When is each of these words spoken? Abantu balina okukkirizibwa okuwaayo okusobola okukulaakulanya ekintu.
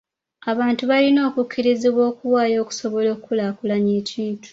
Abantu 0.51 0.83
balina 0.91 1.19
okukkirizibwa 1.29 2.01
okuwaayo 2.11 2.57
okusobola 2.63 3.07
okukulaakulanya 3.15 3.91
ekintu. 4.01 4.49